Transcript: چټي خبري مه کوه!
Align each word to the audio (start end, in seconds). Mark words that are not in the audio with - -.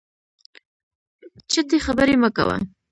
چټي 1.51 1.77
خبري 1.85 2.15
مه 2.21 2.29
کوه! 2.35 2.57